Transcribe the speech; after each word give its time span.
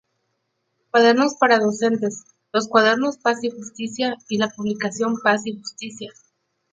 Cuadernos 0.89 1.35
para 1.35 1.59
docentes", 1.59 2.23
los 2.51 2.67
Cuadernos 2.67 3.19
Paz 3.19 3.37
y 3.43 3.51
Justicia, 3.51 4.15
y 4.29 4.39
la 4.39 4.49
publicación 4.49 5.19
"Paz 5.23 5.43
y 5.45 5.55
Justicia. 5.59 6.09